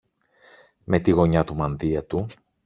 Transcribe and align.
Με 0.83 0.99
τη 0.99 1.11
γωνιά 1.11 1.43
του 1.43 1.55
μανδύα 1.55 2.05
του 2.05 2.25